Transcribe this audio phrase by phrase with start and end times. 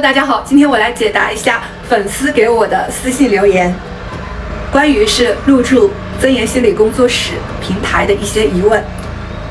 [0.00, 3.74] 大家好，今天我来解答一下粉丝给我的私信留言，
[4.72, 8.82] 关于是入驻增言心理工作室平台的一些疑问。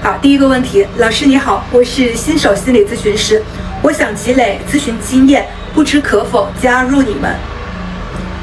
[0.02, 3.44] 好，第一个问题，老师你好，我是新手心理咨询师，
[3.84, 7.36] 我想积累咨询经验，不知可否加入你们？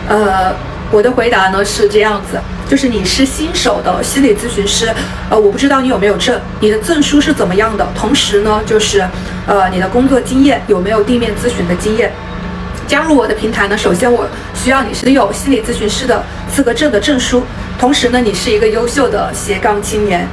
[0.08, 0.54] 呃，
[0.92, 4.88] 我的回答呢是这样子，就是你是新手的心理咨询师，
[5.28, 7.86] 呃，我不知道你有没有证，你的证书是怎么样的？
[7.94, 9.04] 同时呢，就是
[9.46, 12.12] 呃，你的工作经验有没有地面咨询的经验？
[12.86, 17.42] 加入我的平台呢，首先我需要你是有心理咨询师的资格证的证书，
[17.80, 20.26] 同时呢，你是一个优秀的斜杠青年。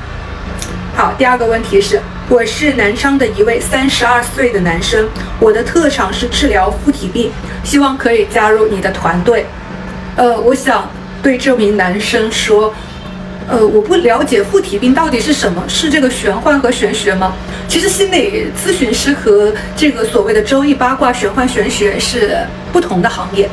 [0.95, 1.99] 好，第二个问题是，
[2.29, 7.31] 我是南昌的一位三十二岁的男生，我的特长是治疗附体病，
[7.63, 9.47] 希望可以加入你的团队。
[10.15, 10.89] 呃，我想
[11.21, 12.73] 对这名男生说，
[13.47, 17.33] 呃，我不了解附体病到底是什么，是这个玄幻和玄学吗？
[17.67, 22.37] 其实心理咨询师和这个所谓的周易八卦、玄幻玄学是
[22.71, 23.49] 不同的行业，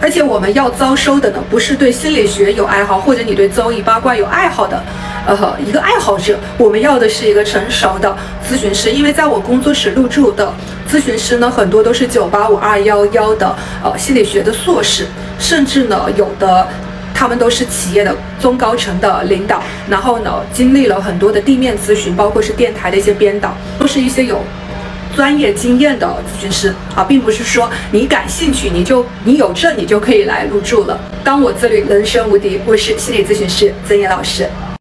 [0.00, 4.82] 而且我们要招收的呢，不是对心理学有爱好，或者你对周易八卦有爱好的，
[5.26, 8.16] 呃，一个爱好者，我们要的是一个成熟的
[8.48, 10.52] 咨询师，因为在我工作室入驻的
[10.90, 15.06] 咨询师呢，很多都是九八五、二幺幺的，呃，心理学的硕士。
[15.38, 16.66] 甚至呢，有的
[17.12, 24.42] 他们都是企业的中高层的领导，然后呢，经历了很多的地面咨询，包括是电台的一些编导，都是一些有
[25.14, 30.98] 专业经验的咨询师啊，并不是说你感兴趣你就你有证你就可以来入驻了。
[31.24, 32.60] 当我自律，人生无敌。
[32.64, 34.48] 我是心理咨询师曾岩老师。